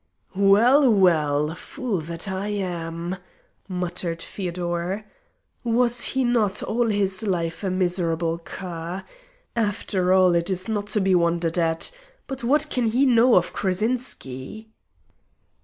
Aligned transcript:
"Well, 0.33 0.89
well! 0.91 1.53
Fool 1.53 1.99
that 2.01 2.27
I 2.27 2.47
am!" 2.47 3.17
muttered 3.67 4.19
Feodor. 4.23 5.05
"Was 5.63 6.01
he 6.03 6.23
not 6.23 6.63
all 6.63 6.89
his 6.89 7.21
life 7.21 7.63
a 7.63 7.69
miserable 7.69 8.39
cur? 8.39 9.03
After 9.55 10.11
all, 10.11 10.33
it 10.33 10.49
is 10.49 10.67
not 10.67 10.87
to 10.87 11.01
be 11.01 11.13
wondered 11.13 11.59
at. 11.59 11.91
But 12.25 12.43
what 12.43 12.71
can 12.71 12.87
he 12.87 13.05
know 13.05 13.35
of 13.35 13.53
Krazinski?" 13.53 14.69